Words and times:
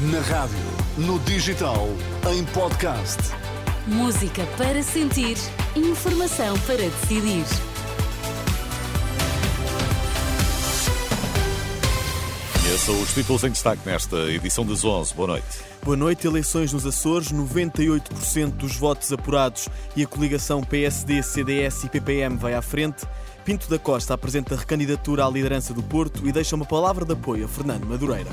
Na 0.00 0.20
rádio, 0.20 0.56
no 0.96 1.18
digital, 1.18 1.88
em 2.32 2.44
podcast. 2.44 3.18
Música 3.84 4.46
para 4.56 4.80
sentir, 4.80 5.36
informação 5.74 6.56
para 6.60 6.76
decidir. 6.76 7.44
Conheça 12.62 12.92
os 12.92 13.12
títulos 13.12 13.42
em 13.42 13.50
destaque 13.50 13.82
nesta 13.84 14.16
edição 14.30 14.64
das 14.64 14.84
11. 14.84 15.14
Boa 15.14 15.26
noite. 15.26 15.46
Boa 15.82 15.96
noite. 15.96 16.28
Eleições 16.28 16.72
nos 16.72 16.86
Açores, 16.86 17.32
98% 17.32 18.52
dos 18.52 18.76
votos 18.76 19.12
apurados 19.12 19.68
e 19.96 20.04
a 20.04 20.06
coligação 20.06 20.62
PSD, 20.62 21.24
CDS 21.24 21.82
e 21.82 21.88
PPM 21.88 22.36
vai 22.36 22.54
à 22.54 22.62
frente. 22.62 23.04
Pinto 23.44 23.68
da 23.68 23.80
Costa 23.80 24.14
apresenta 24.14 24.54
recandidatura 24.54 25.26
à 25.26 25.28
liderança 25.28 25.74
do 25.74 25.82
Porto 25.82 26.24
e 26.24 26.30
deixa 26.30 26.54
uma 26.54 26.66
palavra 26.66 27.04
de 27.04 27.14
apoio 27.14 27.46
a 27.46 27.48
Fernando 27.48 27.84
Madureira. 27.84 28.30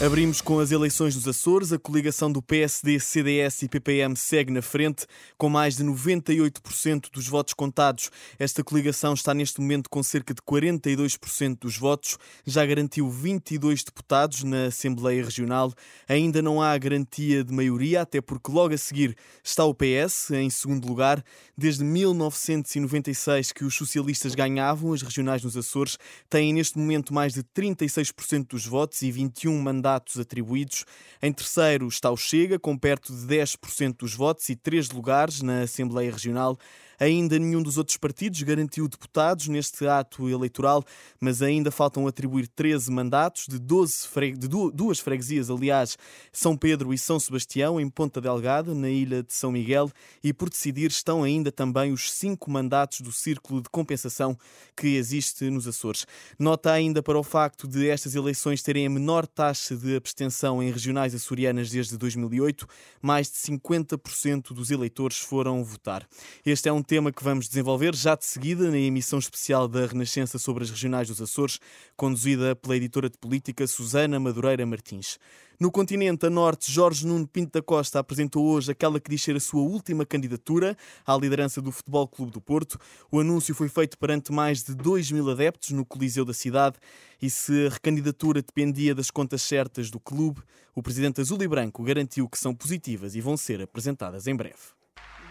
Abrimos 0.00 0.40
com 0.40 0.58
as 0.58 0.72
eleições 0.72 1.14
dos 1.14 1.28
Açores. 1.28 1.72
A 1.72 1.78
coligação 1.78 2.30
do 2.30 2.42
PSD, 2.42 2.98
CDS 2.98 3.62
e 3.62 3.68
PPM 3.68 4.16
segue 4.16 4.52
na 4.52 4.60
frente, 4.60 5.06
com 5.38 5.48
mais 5.48 5.76
de 5.76 5.84
98% 5.84 7.12
dos 7.12 7.28
votos 7.28 7.54
contados. 7.54 8.10
Esta 8.36 8.64
coligação 8.64 9.14
está 9.14 9.32
neste 9.32 9.60
momento 9.60 9.88
com 9.88 10.02
cerca 10.02 10.34
de 10.34 10.42
42% 10.42 11.60
dos 11.60 11.78
votos. 11.78 12.18
Já 12.44 12.66
garantiu 12.66 13.08
22 13.08 13.84
deputados 13.84 14.42
na 14.42 14.66
Assembleia 14.66 15.24
Regional. 15.24 15.72
Ainda 16.08 16.42
não 16.42 16.60
há 16.60 16.76
garantia 16.76 17.44
de 17.44 17.52
maioria, 17.52 18.02
até 18.02 18.20
porque 18.20 18.50
logo 18.50 18.74
a 18.74 18.78
seguir 18.78 19.16
está 19.44 19.64
o 19.64 19.72
PS, 19.72 20.32
em 20.32 20.50
segundo 20.50 20.88
lugar. 20.88 21.24
Desde 21.56 21.84
1996 21.84 23.52
que 23.52 23.64
os 23.64 23.76
socialistas 23.76 24.34
ganhavam 24.34 24.92
as 24.92 25.02
regionais 25.02 25.44
nos 25.44 25.56
Açores, 25.56 25.96
têm 26.28 26.52
neste 26.52 26.76
momento 26.76 27.14
mais 27.14 27.32
de 27.32 27.44
36% 27.44 28.48
dos 28.48 28.66
votos 28.66 29.00
e 29.02 29.12
21 29.12 29.56
mandatos 29.62 29.83
mandatos 29.84 30.18
atribuídos. 30.18 30.86
Em 31.22 31.32
terceiro 31.32 31.86
está 31.86 32.10
o 32.10 32.16
Chega, 32.16 32.58
com 32.58 32.76
perto 32.76 33.12
de 33.12 33.26
10% 33.26 33.98
dos 33.98 34.14
votos 34.14 34.48
e 34.48 34.56
três 34.56 34.90
lugares 34.90 35.42
na 35.42 35.62
Assembleia 35.62 36.10
Regional. 36.10 36.58
Ainda 37.04 37.38
nenhum 37.38 37.62
dos 37.62 37.76
outros 37.76 37.98
partidos 37.98 38.40
garantiu 38.40 38.88
deputados 38.88 39.46
neste 39.46 39.86
ato 39.86 40.26
eleitoral, 40.26 40.82
mas 41.20 41.42
ainda 41.42 41.70
faltam 41.70 42.06
atribuir 42.06 42.48
13 42.48 42.90
mandatos 42.90 43.46
de, 43.46 43.58
12 43.58 44.08
fre... 44.08 44.32
de 44.32 44.48
duas 44.48 44.98
freguesias, 45.00 45.50
aliás, 45.50 45.98
São 46.32 46.56
Pedro 46.56 46.94
e 46.94 46.98
São 46.98 47.20
Sebastião, 47.20 47.78
em 47.78 47.90
Ponta 47.90 48.22
Delgada, 48.22 48.74
na 48.74 48.88
ilha 48.88 49.22
de 49.22 49.34
São 49.34 49.52
Miguel, 49.52 49.90
e 50.22 50.32
por 50.32 50.48
decidir 50.48 50.90
estão 50.90 51.22
ainda 51.22 51.52
também 51.52 51.92
os 51.92 52.10
cinco 52.10 52.50
mandatos 52.50 53.02
do 53.02 53.12
círculo 53.12 53.60
de 53.60 53.68
compensação 53.68 54.34
que 54.74 54.96
existe 54.96 55.50
nos 55.50 55.68
Açores. 55.68 56.06
Nota 56.38 56.72
ainda 56.72 57.02
para 57.02 57.18
o 57.18 57.22
facto 57.22 57.68
de 57.68 57.86
estas 57.86 58.14
eleições 58.14 58.62
terem 58.62 58.86
a 58.86 58.90
menor 58.90 59.26
taxa 59.26 59.76
de 59.76 59.94
abstenção 59.94 60.62
em 60.62 60.70
regionais 60.72 61.14
açorianas 61.14 61.68
desde 61.68 61.98
2008, 61.98 62.66
mais 63.02 63.30
de 63.30 63.36
50% 63.36 64.54
dos 64.54 64.70
eleitores 64.70 65.18
foram 65.18 65.62
votar. 65.62 66.08
Este 66.46 66.70
é 66.70 66.72
um 66.72 66.82
tema 66.82 66.93
que 66.94 67.24
vamos 67.24 67.48
desenvolver 67.48 67.92
já 67.92 68.14
de 68.14 68.24
seguida 68.24 68.70
na 68.70 68.78
emissão 68.78 69.18
especial 69.18 69.66
da 69.66 69.84
Renascença 69.84 70.38
sobre 70.38 70.62
as 70.62 70.70
regionais 70.70 71.08
dos 71.08 71.20
Açores, 71.20 71.58
conduzida 71.96 72.54
pela 72.54 72.76
editora 72.76 73.10
de 73.10 73.18
política 73.18 73.66
Susana 73.66 74.20
Madureira 74.20 74.64
Martins. 74.64 75.18
No 75.58 75.72
continente 75.72 76.24
a 76.24 76.30
norte, 76.30 76.70
Jorge 76.70 77.04
Nuno 77.04 77.26
Pinto 77.26 77.52
da 77.52 77.62
Costa 77.62 77.98
apresentou 77.98 78.46
hoje 78.46 78.70
aquela 78.70 79.00
que 79.00 79.10
diz 79.10 79.22
ser 79.22 79.34
a 79.34 79.40
sua 79.40 79.62
última 79.62 80.06
candidatura 80.06 80.76
à 81.04 81.16
liderança 81.16 81.60
do 81.60 81.72
Futebol 81.72 82.06
Clube 82.06 82.30
do 82.30 82.40
Porto. 82.40 82.78
O 83.10 83.18
anúncio 83.18 83.54
foi 83.54 83.68
feito 83.68 83.98
perante 83.98 84.32
mais 84.32 84.62
de 84.62 84.72
2 84.72 85.10
mil 85.10 85.28
adeptos 85.28 85.70
no 85.70 85.84
Coliseu 85.84 86.24
da 86.24 86.32
cidade 86.32 86.76
e 87.20 87.28
se 87.28 87.66
a 87.66 87.70
recandidatura 87.70 88.40
dependia 88.40 88.94
das 88.94 89.10
contas 89.10 89.42
certas 89.42 89.90
do 89.90 89.98
clube, 89.98 90.40
o 90.72 90.82
presidente 90.82 91.20
azul 91.20 91.42
e 91.42 91.48
branco 91.48 91.82
garantiu 91.82 92.28
que 92.28 92.38
são 92.38 92.54
positivas 92.54 93.16
e 93.16 93.20
vão 93.20 93.36
ser 93.36 93.60
apresentadas 93.60 94.28
em 94.28 94.36
breve 94.36 94.83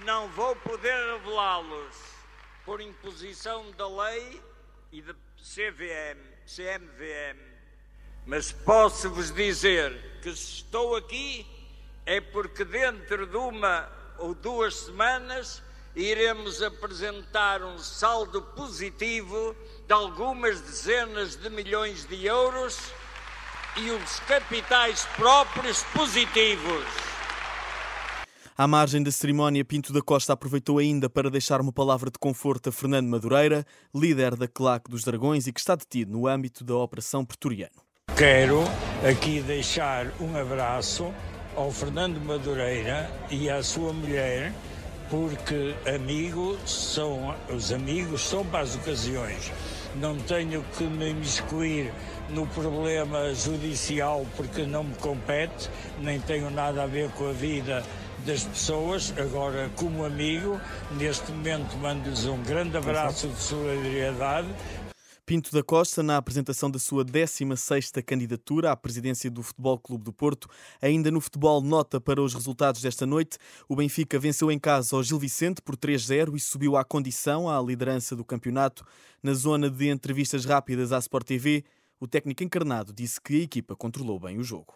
não 0.03 0.28
vou 0.30 0.56
poder 0.58 1.14
revelá-los 1.14 1.96
por 2.66 2.81
imposição 2.81 3.72
da 3.72 3.88
lei 3.88 4.41
e 4.91 5.02
da 5.02 5.14
CVM, 5.38 6.19
CMVM, 6.46 7.40
mas 8.25 8.52
posso-vos 8.52 9.31
dizer 9.31 10.19
que 10.22 10.36
se 10.36 10.58
estou 10.58 10.96
aqui 10.96 11.46
é 12.06 12.19
porque 12.19 12.66
dentro 12.66 13.25
de 13.25 13.38
uma 13.38 13.90
ou 14.18 14.34
duas 14.34 14.75
semanas 14.75 15.64
iremos 15.96 16.62
apresentar 16.62 17.62
um 17.64 17.78
saldo 17.78 18.41
positivo 18.41 19.56
de 19.88 19.94
algumas 19.94 20.59
dezenas 20.59 21.35
de 21.35 21.50
milhões 21.50 22.06
de 22.06 22.25
euros 22.25 22.78
e 23.78 23.90
os 23.90 24.20
capitais 24.22 25.06
próprios 25.16 25.84
positivos. 25.84 27.12
À 28.56 28.68
margem 28.68 29.02
da 29.02 29.09
cerimónia, 29.09 29.66
Pinto 29.66 29.91
da 29.91 30.00
Costa 30.00 30.34
aproveitou 30.34 30.78
ainda 30.78 31.09
para 31.09 31.31
deixar 31.31 31.59
uma 31.59 31.74
palavra 31.74 32.12
de 32.12 32.19
conforto 32.19 32.69
a 32.69 32.72
Fernando 32.72 33.08
Madureira, 33.08 33.66
líder 33.96 34.36
da 34.36 34.47
Claque 34.47 34.91
dos 34.91 35.03
Dragões 35.03 35.47
e 35.47 35.52
que 35.52 35.59
está 35.59 35.74
detido 35.74 36.12
no 36.12 36.28
âmbito 36.28 36.64
da 36.64 36.75
Operação 36.75 37.25
Pretoriano. 37.25 37.74
Quero 38.16 38.62
aqui 39.09 39.41
deixar 39.41 40.14
um 40.22 40.38
abraço 40.38 41.12
ao 41.56 41.72
Fernando 41.72 42.24
Madureira 42.24 43.09
e 43.31 43.50
à 43.50 43.64
sua 43.64 43.91
mulher, 43.91 44.53
porque 45.09 45.74
amigos 45.91 46.59
são 46.94 47.34
os 47.52 47.72
amigos 47.72 48.22
são 48.22 48.46
para 48.46 48.59
as 48.59 48.75
ocasiões. 48.75 49.52
Não 49.96 50.16
tenho 50.16 50.64
que 50.78 50.84
me 50.84 51.09
imiscuir 51.09 51.91
no 52.30 52.46
problema 52.46 53.34
judicial 53.34 54.28
porque 54.38 54.64
não 54.64 54.84
me 54.84 54.96
compete, 54.96 55.72
nem 56.00 56.20
tenho 56.20 56.52
nada 56.52 56.84
a 56.84 56.88
ver 56.88 57.09
com 57.12 57.30
a 57.30 57.31
vida 57.31 57.84
das 58.25 58.44
pessoas. 58.44 59.13
Agora, 59.17 59.69
como 59.75 60.06
amigo, 60.06 60.59
neste 60.97 61.31
momento 61.31 61.75
mando-lhes 61.78 62.25
um 62.25 62.41
grande 62.44 62.78
abraço 62.78 63.28
de 63.28 63.41
solidariedade. 63.41 64.47
Pinto 65.25 65.53
da 65.53 65.63
Costa, 65.63 66.03
na 66.03 66.17
apresentação 66.17 66.69
da 66.69 66.78
sua 66.78 67.06
16ª 67.06 68.03
candidatura 68.03 68.72
à 68.73 68.75
presidência 68.75 69.31
do 69.31 69.41
Futebol 69.41 69.79
Clube 69.79 70.03
do 70.03 70.11
Porto. 70.11 70.50
Ainda 70.81 71.09
no 71.09 71.22
futebol, 71.22 71.61
nota 71.61 72.01
para 72.01 72.22
os 72.22 72.34
resultados 72.34 72.81
desta 72.81 73.06
noite. 73.06 73.38
O 73.69 73.75
Benfica 73.75 74.19
venceu 74.19 74.51
em 74.51 74.59
casa 74.59 74.97
ao 74.97 75.01
Gil 75.01 75.17
Vicente 75.17 75.61
por 75.61 75.78
3-0 75.78 76.35
e 76.35 76.40
subiu 76.41 76.75
à 76.75 76.84
condição 76.84 77.50
à 77.50 77.61
liderança 77.61 78.17
do 78.17 78.25
campeonato. 78.25 78.85
Na 79.23 79.34
zona 79.34 79.69
de 79.69 79.90
entrevistas 79.90 80.44
rápidas 80.44 80.91
à 80.91 81.00
Sport 81.00 81.25
TV, 81.25 81.63
o 82.01 82.07
técnico 82.07 82.44
encarnado 82.44 82.91
disse 82.91 83.22
que 83.22 83.40
a 83.40 83.44
equipa 83.44 83.78
controlou 83.78 84.19
bem 84.19 84.38
o 84.38 84.44
jogo. 84.44 84.73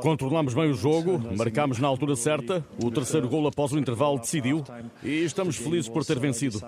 Controlamos 0.00 0.54
bem 0.54 0.70
o 0.70 0.74
jogo, 0.74 1.18
marcámos 1.36 1.80
na 1.80 1.88
altura 1.88 2.14
certa, 2.14 2.64
o 2.80 2.88
terceiro 2.88 3.28
gol 3.28 3.48
após 3.48 3.72
o 3.72 3.78
intervalo 3.80 4.20
decidiu 4.20 4.62
e 5.02 5.24
estamos 5.24 5.56
felizes 5.56 5.88
por 5.88 6.04
ter 6.04 6.20
vencido. 6.20 6.60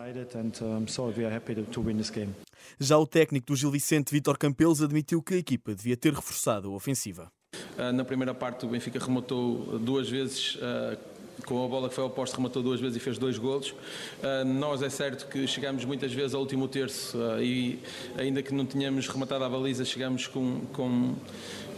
Já 2.80 2.98
o 2.98 3.06
técnico 3.06 3.46
do 3.46 3.54
Gil 3.54 3.70
Vicente, 3.70 4.10
Vítor 4.10 4.36
Campelos, 4.36 4.82
admitiu 4.82 5.22
que 5.22 5.34
a 5.34 5.38
equipa 5.38 5.76
devia 5.76 5.96
ter 5.96 6.12
reforçado 6.12 6.72
a 6.72 6.74
ofensiva. 6.74 7.30
Ah, 7.78 7.92
na 7.92 8.04
primeira 8.04 8.34
parte, 8.34 8.66
o 8.66 8.68
Benfica 8.68 8.98
rematou 8.98 9.78
duas 9.78 10.10
vezes 10.10 10.58
ah, 10.60 10.98
com 11.46 11.64
a 11.64 11.68
bola 11.68 11.88
que 11.88 11.94
foi 11.94 12.04
ao 12.04 12.10
poste, 12.10 12.36
rematou 12.36 12.62
duas 12.62 12.80
vezes 12.80 12.96
e 12.96 13.00
fez 13.00 13.18
dois 13.18 13.38
golos. 13.38 13.70
Uh, 13.70 14.44
nós 14.44 14.82
é 14.82 14.90
certo 14.90 15.26
que 15.26 15.46
chegámos 15.46 15.84
muitas 15.84 16.12
vezes 16.12 16.34
ao 16.34 16.40
último 16.40 16.68
terço 16.68 17.18
uh, 17.18 17.42
e 17.42 17.78
ainda 18.16 18.42
que 18.42 18.52
não 18.52 18.66
tenhamos 18.66 19.08
rematado 19.08 19.44
a 19.44 19.48
baliza, 19.48 19.84
chegámos 19.84 20.26
com, 20.26 20.60
com, 20.72 21.14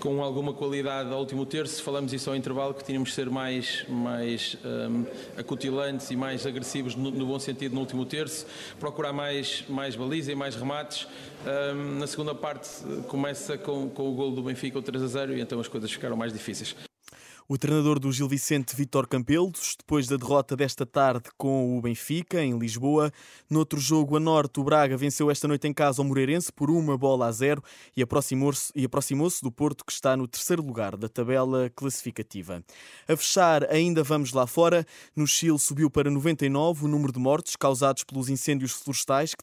com 0.00 0.22
alguma 0.22 0.52
qualidade 0.52 1.12
ao 1.12 1.20
último 1.20 1.44
terço. 1.44 1.82
Falamos 1.82 2.12
isso 2.12 2.30
ao 2.30 2.36
intervalo, 2.36 2.74
que 2.74 2.82
tínhamos 2.82 3.10
que 3.10 3.14
ser 3.14 3.30
mais, 3.30 3.84
mais 3.88 4.56
um, 4.64 5.04
acutilantes 5.36 6.10
e 6.10 6.16
mais 6.16 6.46
agressivos 6.46 6.96
no, 6.96 7.10
no, 7.10 7.26
bom 7.26 7.38
sentido 7.38 7.74
no 7.74 7.80
último 7.80 8.04
terço, 8.04 8.46
procurar 8.78 9.12
mais, 9.12 9.64
mais 9.68 9.94
baliza 9.94 10.32
e 10.32 10.34
mais 10.34 10.56
remates. 10.56 11.06
Um, 11.74 11.98
na 11.98 12.06
segunda 12.06 12.34
parte 12.34 12.68
começa 13.08 13.56
com, 13.56 13.88
com 13.88 14.10
o 14.10 14.14
gol 14.14 14.30
do 14.32 14.42
Benfica, 14.42 14.78
o 14.78 14.82
3 14.82 15.02
a 15.02 15.06
0, 15.06 15.36
e 15.36 15.40
então 15.40 15.60
as 15.60 15.68
coisas 15.68 15.90
ficaram 15.90 16.16
mais 16.16 16.32
difíceis. 16.32 16.89
O 17.52 17.58
treinador 17.58 17.98
do 17.98 18.12
Gil 18.12 18.28
Vicente, 18.28 18.76
Vitor 18.76 19.08
Campelos, 19.08 19.74
depois 19.76 20.06
da 20.06 20.16
derrota 20.16 20.54
desta 20.54 20.86
tarde 20.86 21.30
com 21.36 21.76
o 21.76 21.82
Benfica, 21.82 22.40
em 22.40 22.56
Lisboa. 22.56 23.12
Noutro 23.50 23.80
jogo 23.80 24.16
a 24.16 24.20
norte, 24.20 24.60
o 24.60 24.62
Braga 24.62 24.96
venceu 24.96 25.28
esta 25.32 25.48
noite 25.48 25.66
em 25.66 25.74
casa 25.74 26.00
ao 26.00 26.06
Moreirense 26.06 26.52
por 26.52 26.70
uma 26.70 26.96
bola 26.96 27.26
a 27.26 27.32
zero 27.32 27.60
e 27.96 28.02
aproximou-se 28.02 28.72
aproximou 28.84 29.28
do 29.42 29.50
Porto, 29.50 29.84
que 29.84 29.90
está 29.90 30.16
no 30.16 30.28
terceiro 30.28 30.62
lugar 30.62 30.96
da 30.96 31.08
tabela 31.08 31.68
classificativa. 31.74 32.62
A 33.08 33.16
fechar, 33.16 33.68
ainda 33.68 34.04
vamos 34.04 34.32
lá 34.32 34.46
fora. 34.46 34.86
No 35.16 35.26
Chile 35.26 35.58
subiu 35.58 35.90
para 35.90 36.08
99 36.08 36.84
o 36.84 36.88
número 36.88 37.12
de 37.12 37.18
mortes 37.18 37.56
causados 37.56 38.04
pelos 38.04 38.28
incêndios 38.28 38.70
florestais 38.70 39.34
que 39.34 39.42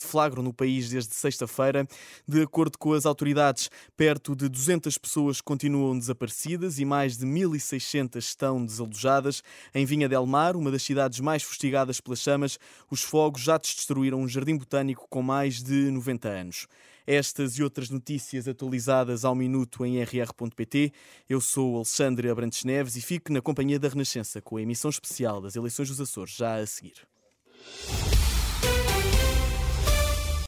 deflagram 0.00 0.42
no 0.42 0.54
país 0.54 0.88
desde 0.88 1.14
sexta-feira. 1.14 1.86
De 2.26 2.40
acordo 2.40 2.78
com 2.78 2.94
as 2.94 3.04
autoridades, 3.04 3.68
perto 3.94 4.34
de 4.34 4.48
200 4.48 4.96
pessoas 4.96 5.42
continuam 5.42 5.98
desaparecidas 5.98 6.78
e 6.78 6.86
mais 6.86 7.18
de 7.18 7.26
mil 7.26 7.41
1.600 7.44 8.16
estão 8.18 8.64
desalojadas. 8.64 9.42
Em 9.74 9.84
Vinha 9.84 10.08
del 10.08 10.26
Mar, 10.26 10.56
uma 10.56 10.70
das 10.70 10.82
cidades 10.82 11.20
mais 11.20 11.42
fustigadas 11.42 12.00
pelas 12.00 12.20
chamas, 12.20 12.58
os 12.90 13.02
fogos 13.02 13.42
já 13.42 13.58
destruíram 13.58 14.20
um 14.20 14.28
jardim 14.28 14.56
botânico 14.56 15.06
com 15.08 15.22
mais 15.22 15.62
de 15.62 15.90
90 15.90 16.28
anos. 16.28 16.66
Estas 17.06 17.58
e 17.58 17.62
outras 17.62 17.90
notícias 17.90 18.46
atualizadas 18.46 19.24
ao 19.24 19.34
minuto 19.34 19.84
em 19.84 20.00
rr.pt. 20.02 20.92
Eu 21.28 21.40
sou 21.40 21.76
Alexandre 21.76 22.30
Abrantes 22.30 22.64
Neves 22.64 22.96
e 22.96 23.00
fico 23.00 23.32
na 23.32 23.40
companhia 23.40 23.78
da 23.78 23.88
Renascença 23.88 24.40
com 24.40 24.56
a 24.56 24.62
emissão 24.62 24.90
especial 24.90 25.40
das 25.40 25.56
eleições 25.56 25.88
dos 25.88 26.00
Açores 26.00 26.34
já 26.34 26.56
a 26.56 26.66
seguir. 26.66 27.06